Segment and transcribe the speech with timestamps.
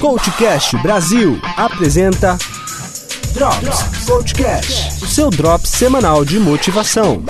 [0.00, 2.38] Coachcast Brasil apresenta
[3.34, 7.22] Drops Coachcast, o seu drops semanal de motivação.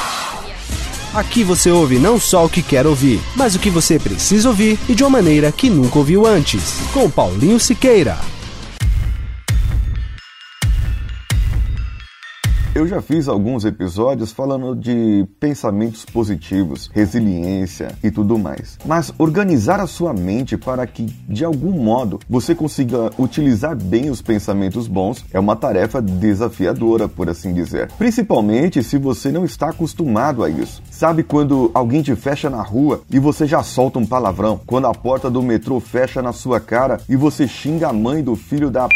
[1.14, 4.78] Aqui você ouve não só o que quer ouvir, mas o que você precisa ouvir
[4.88, 6.74] e de uma maneira que nunca ouviu antes.
[6.92, 8.16] Com Paulinho Siqueira.
[12.78, 18.78] Eu já fiz alguns episódios falando de pensamentos positivos, resiliência e tudo mais.
[18.86, 24.22] Mas organizar a sua mente para que, de algum modo, você consiga utilizar bem os
[24.22, 27.90] pensamentos bons é uma tarefa desafiadora, por assim dizer.
[27.98, 30.80] Principalmente se você não está acostumado a isso.
[30.88, 34.60] Sabe quando alguém te fecha na rua e você já solta um palavrão?
[34.64, 38.36] Quando a porta do metrô fecha na sua cara e você xinga a mãe do
[38.36, 38.88] filho da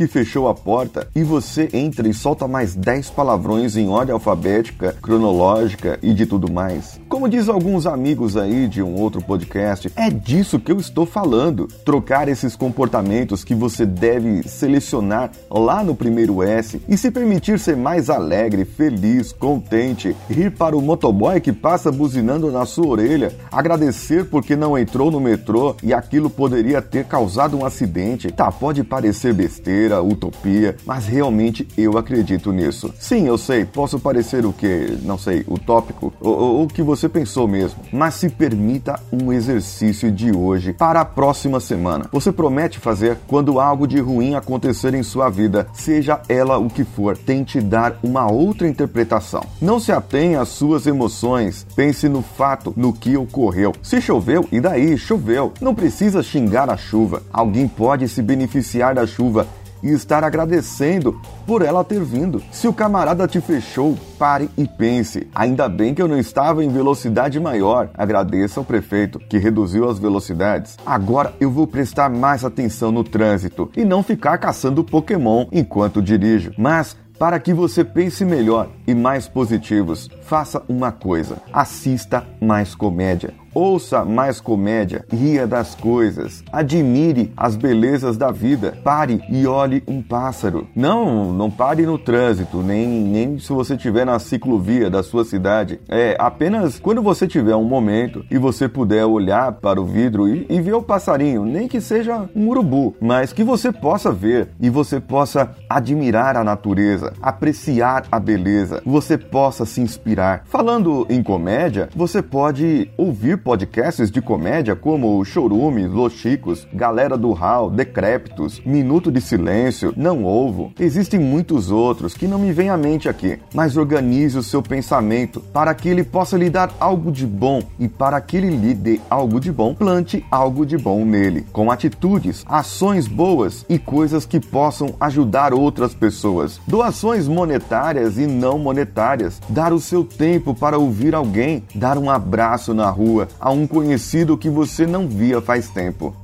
[0.00, 4.96] que fechou a porta e você entra e solta mais 10 palavrões em ordem alfabética,
[5.02, 6.98] cronológica e de tudo mais.
[7.06, 11.66] Como diz alguns amigos aí de um outro podcast, é disso que eu estou falando.
[11.84, 17.76] Trocar esses comportamentos que você deve selecionar lá no primeiro S e se permitir ser
[17.76, 24.24] mais alegre, feliz, contente, rir para o motoboy que passa buzinando na sua orelha, agradecer
[24.24, 28.32] porque não entrou no metrô e aquilo poderia ter causado um acidente.
[28.32, 32.92] Tá, pode parecer besteira utopia, mas realmente eu acredito nisso.
[32.98, 37.48] Sim, eu sei, posso parecer o que, não sei, utópico, ou o que você pensou
[37.48, 42.06] mesmo, mas se permita um exercício de hoje para a próxima semana.
[42.12, 46.84] Você promete fazer quando algo de ruim acontecer em sua vida, seja ela o que
[46.84, 49.42] for, tente dar uma outra interpretação.
[49.60, 53.72] Não se atenha às suas emoções, pense no fato, no que ocorreu.
[53.82, 54.98] Se choveu, e daí?
[54.98, 55.52] Choveu.
[55.60, 57.22] Não precisa xingar a chuva.
[57.32, 59.46] Alguém pode se beneficiar da chuva
[59.82, 62.42] e estar agradecendo por ela ter vindo.
[62.50, 65.28] Se o camarada te fechou, pare e pense.
[65.34, 67.90] Ainda bem que eu não estava em velocidade maior.
[67.94, 70.76] Agradeça ao prefeito que reduziu as velocidades.
[70.84, 76.52] Agora eu vou prestar mais atenção no trânsito e não ficar caçando Pokémon enquanto dirijo.
[76.58, 83.34] Mas para que você pense melhor e mais positivos, faça uma coisa: assista mais comédia.
[83.52, 90.00] Ouça mais comédia, ria das coisas, admire as belezas da vida, pare e olhe um
[90.00, 90.68] pássaro.
[90.74, 95.80] Não, não pare no trânsito, nem, nem se você estiver na ciclovia da sua cidade.
[95.88, 100.46] É apenas quando você tiver um momento e você puder olhar para o vidro e,
[100.48, 104.70] e ver o passarinho, nem que seja um urubu, mas que você possa ver e
[104.70, 110.44] você possa admirar a natureza, apreciar a beleza, você possa se inspirar.
[110.44, 117.16] Falando em comédia, você pode ouvir podcasts de comédia como o Chorume, Los Chicos, Galera
[117.16, 120.72] do Hall, Decrépitos, Minuto de Silêncio, Não Ovo.
[120.78, 125.40] Existem muitos outros que não me vêm à mente aqui, mas organize o seu pensamento
[125.52, 127.62] para que ele possa lhe dar algo de bom.
[127.78, 131.70] E para que ele lhe dê algo de bom, plante algo de bom nele, com
[131.70, 136.60] atitudes, ações boas e coisas que possam ajudar outras pessoas.
[136.66, 142.74] Doações monetárias e não monetárias, dar o seu tempo para ouvir alguém, dar um abraço
[142.74, 146.14] na rua, a um conhecido que você não via faz tempo.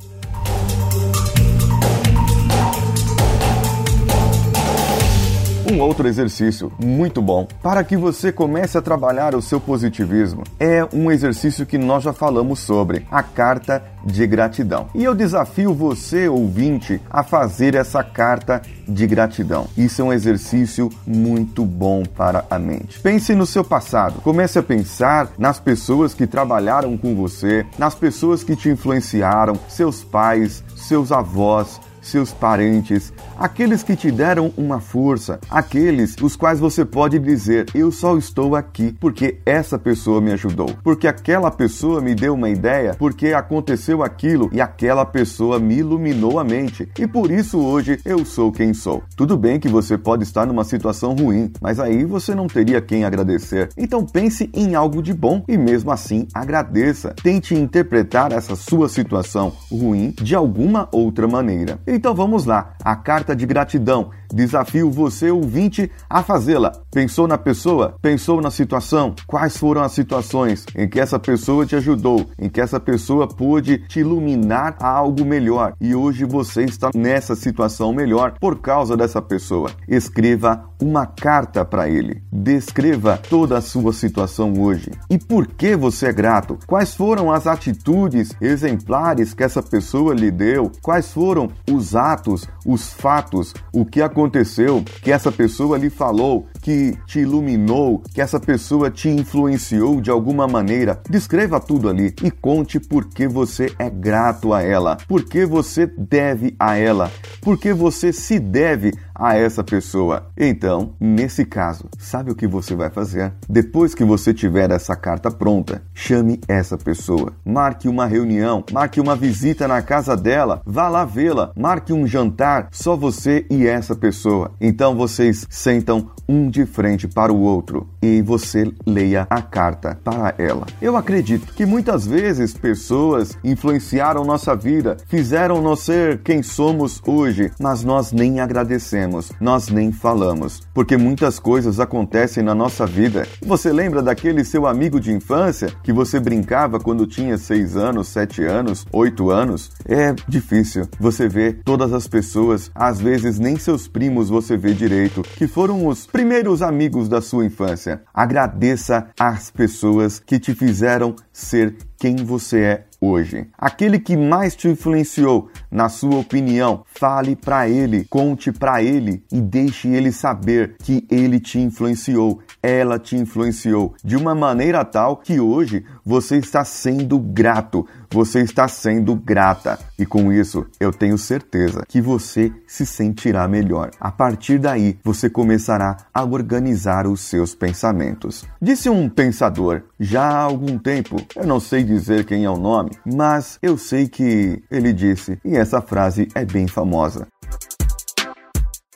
[5.76, 10.82] Um outro exercício muito bom para que você comece a trabalhar o seu positivismo é
[10.91, 14.88] um exercício que nós já falamos sobre, a carta de gratidão.
[14.94, 19.66] E eu desafio você, ouvinte, a fazer essa carta de gratidão.
[19.76, 22.98] Isso é um exercício muito bom para a mente.
[23.00, 24.22] Pense no seu passado.
[24.22, 30.03] Comece a pensar nas pessoas que trabalharam com você, nas pessoas que te influenciaram, seus
[30.03, 36.84] pais, seus avós, seus parentes, aqueles que te deram uma força, aqueles os quais você
[36.84, 42.15] pode dizer: Eu só estou aqui porque essa pessoa me ajudou, porque aquela pessoa me
[42.15, 47.31] deu uma ideia, porque aconteceu aquilo e aquela pessoa me iluminou a mente e por
[47.31, 49.03] isso hoje eu sou quem sou.
[49.17, 53.05] Tudo bem que você pode estar numa situação ruim, mas aí você não teria quem
[53.05, 53.69] agradecer.
[53.77, 57.15] Então pense em algo de bom e mesmo assim agradeça.
[57.23, 61.79] Tente interpretar essa sua situação ruim de alguma outra maneira.
[61.96, 64.10] Então vamos lá, a carta de gratidão.
[64.31, 66.70] Desafio você, ouvinte, a fazê-la.
[66.93, 67.94] Pensou na pessoa?
[68.02, 69.14] Pensou na situação?
[69.26, 73.78] Quais foram as situações em que essa pessoa te ajudou, em que essa pessoa pôde
[73.88, 79.22] te iluminar a algo melhor e hoje você está nessa situação melhor por causa dessa
[79.22, 79.70] pessoa?
[79.88, 82.23] Escreva uma carta para ele.
[82.32, 84.90] Descreva toda a sua situação hoje.
[85.11, 86.58] E por que você é grato?
[86.67, 90.70] Quais foram as atitudes exemplares que essa pessoa lhe deu?
[90.82, 96.96] Quais foram os atos, os fatos, o que aconteceu que essa pessoa lhe falou, que
[97.06, 101.00] te iluminou, que essa pessoa te influenciou de alguma maneira?
[101.08, 105.87] Descreva tudo ali e conte por que você é grato a ela, por que você
[105.87, 110.31] deve a ela, por que você se deve a essa pessoa.
[110.37, 110.65] Então,
[111.00, 113.32] nesse caso, sabe o que você vai fazer?
[113.48, 117.32] Depois que você tiver essa carta pronta, chame essa pessoa.
[117.44, 122.68] Marque uma reunião, marque uma visita na casa dela, vá lá vê-la, marque um jantar,
[122.70, 124.52] só você e essa pessoa.
[124.60, 130.34] Então vocês sentam um de frente para o outro e você leia a carta para
[130.38, 130.66] ela.
[130.82, 137.84] Eu acredito que muitas vezes pessoas influenciaram nossa vida, fizeram-nos ser quem somos hoje, mas
[137.84, 143.26] nós nem agradecemos, nós nem falamos, porque muitas coisas acontecem na nossa vida.
[143.43, 148.43] Você lembra daquele seu amigo de infância que você brincava quando tinha 6 anos, 7
[148.44, 149.70] anos, 8 anos?
[149.85, 150.88] É difícil.
[150.99, 155.87] Você vê todas as pessoas, às vezes nem seus primos você vê direito, que foram
[155.87, 158.02] os primeiros amigos da sua infância.
[158.12, 163.46] Agradeça às pessoas que te fizeram ser quem você é hoje.
[163.56, 169.40] Aquele que mais te influenciou, na sua opinião, fale para ele, conte para ele e
[169.40, 175.40] deixe ele saber que ele te influenciou, ela te influenciou de uma maneira tal que
[175.40, 179.79] hoje você está sendo grato, você está sendo grata.
[179.99, 183.91] E com isso, eu tenho certeza que você se sentirá melhor.
[184.00, 188.44] A partir daí, você começará a organizar os seus pensamentos.
[188.61, 192.91] Disse um pensador já há algum tempo, eu não sei dizer quem é o nome,
[193.05, 197.26] mas eu sei que ele disse, e essa frase é bem famosa.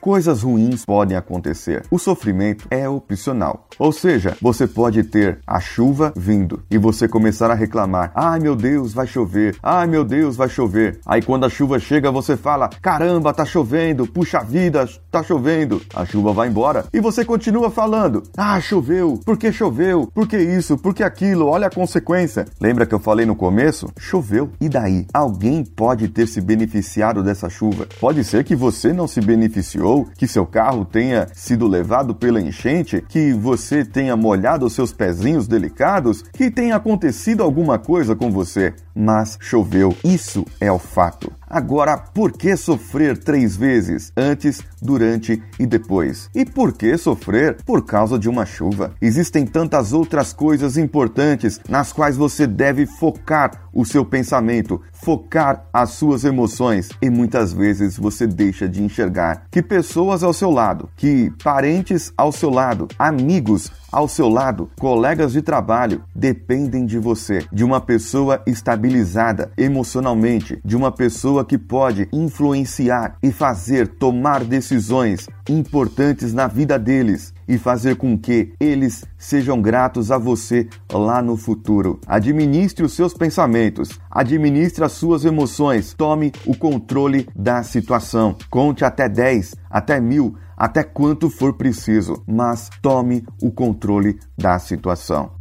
[0.00, 1.85] Coisas ruins podem acontecer.
[1.91, 3.67] O sofrimento é opcional.
[3.79, 8.56] Ou seja, você pode ter a chuva vindo e você começar a reclamar: "Ai, meu
[8.56, 9.56] Deus, vai chover.
[9.62, 11.00] Ai, meu Deus, vai chover".
[11.05, 14.06] Aí quando a chuva chega, você fala: "Caramba, tá chovendo.
[14.06, 15.82] Puxa vida, tá chovendo".
[15.94, 19.20] A chuva vai embora e você continua falando: "Ah, choveu.
[19.23, 20.11] Por que choveu?
[20.14, 20.79] Por que isso?
[20.79, 21.46] Por que aquilo?
[21.46, 22.46] Olha a consequência".
[22.58, 23.87] Lembra que eu falei no começo?
[23.99, 24.50] Choveu.
[24.58, 25.06] E daí?
[25.12, 27.87] Alguém pode ter se beneficiado dessa chuva.
[28.00, 33.05] Pode ser que você não se beneficiou que seu carro tenha sido levado pela enchente,
[33.09, 38.75] que você tenha molhado os seus pezinhos delicados, que tenha acontecido alguma coisa com você,
[39.00, 39.97] mas choveu.
[40.05, 41.32] Isso é o fato.
[41.49, 44.12] Agora, por que sofrer três vezes?
[44.17, 46.31] Antes, durante e depois.
[46.32, 47.56] E por que sofrer?
[47.64, 48.93] Por causa de uma chuva.
[49.02, 55.91] Existem tantas outras coisas importantes nas quais você deve focar o seu pensamento, focar as
[55.91, 56.91] suas emoções.
[57.03, 62.31] E muitas vezes você deixa de enxergar que pessoas ao seu lado, que parentes ao
[62.31, 68.43] seu lado, amigos ao seu lado, colegas de trabalho dependem de você, de uma pessoa
[68.47, 76.79] estabilizada emocionalmente, de uma pessoa que pode influenciar e fazer tomar decisões importantes na vida
[76.79, 82.00] deles e fazer com que eles sejam gratos a você lá no futuro.
[82.06, 88.37] Administre os seus pensamentos, administre as suas emoções, tome o controle da situação.
[88.49, 95.32] Conte até 10, até mil, até quanto for preciso, mas tome o controle da situação.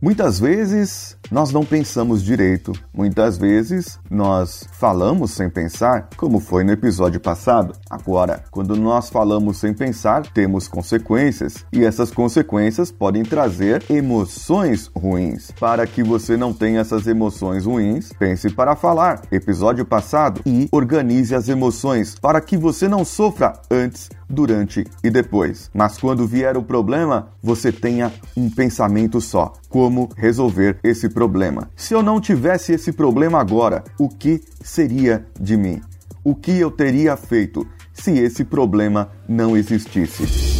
[0.00, 6.70] Muitas vezes nós não pensamos direito, muitas vezes nós falamos sem pensar, como foi no
[6.70, 7.74] episódio passado.
[7.90, 15.50] Agora, quando nós falamos sem pensar, temos consequências e essas consequências podem trazer emoções ruins.
[15.58, 19.22] Para que você não tenha essas emoções ruins, pense para falar.
[19.32, 25.70] Episódio passado e organize as emoções para que você não sofra antes durante e depois.
[25.74, 31.70] Mas quando vier o problema, você tenha um pensamento só: como resolver esse problema.
[31.74, 35.80] Se eu não tivesse esse problema agora, o que seria de mim?
[36.22, 40.53] O que eu teria feito se esse problema não existisse?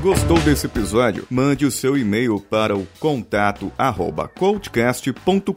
[0.00, 1.26] Gostou desse episódio?
[1.28, 3.72] Mande o seu e-mail para o contato
[4.36, 5.52] coachcast.com.br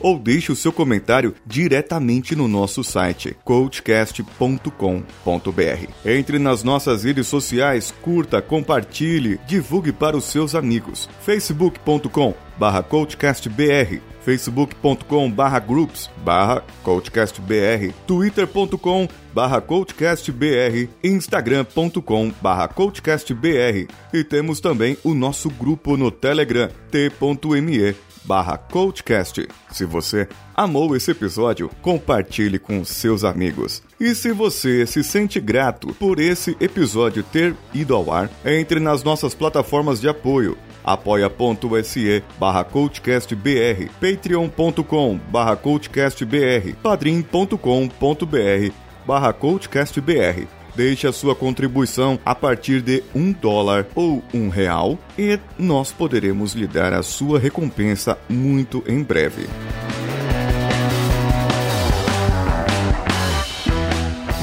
[0.00, 5.88] ou deixe o seu comentário diretamente no nosso site coachcast.com.br.
[6.06, 11.06] Entre nas nossas redes sociais, curta, compartilhe, divulgue para os seus amigos.
[11.20, 24.24] facebook.com barra coachcastbr facebook.com barra groups barra coachcastbr, twitter.com barra coachcastbr, instagram.com barra coachcastbr e
[24.24, 29.48] temos também o nosso grupo no Telegram, t.me barra coachcast.
[29.70, 33.82] Se você amou esse episódio, compartilhe com seus amigos.
[33.98, 39.02] E se você se sente grato por esse episódio ter ido ao ar, entre nas
[39.02, 48.72] nossas plataformas de apoio apoia.se barra coachcastbr, patreon.com barra coachcastbr, padrim.com.br
[49.06, 50.46] barra coachcastbr.
[50.74, 56.54] Deixe a sua contribuição a partir de um dólar ou um real e nós poderemos
[56.54, 59.48] lhe dar a sua recompensa muito em breve.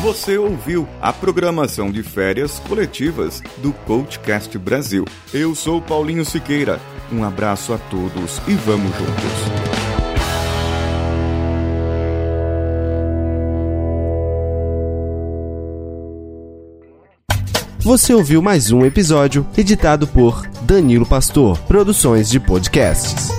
[0.02, 5.04] Você ouviu a programação de férias coletivas do Coachcast Brasil.
[5.34, 6.80] Eu sou Paulinho Siqueira.
[7.12, 9.70] Um abraço a todos e vamos juntos.
[17.80, 23.39] Você ouviu mais um episódio editado por Danilo Pastor, Produções de Podcasts.